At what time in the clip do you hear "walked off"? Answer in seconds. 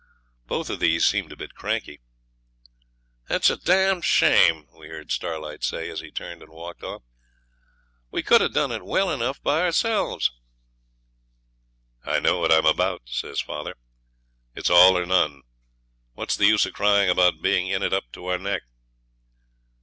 6.51-7.03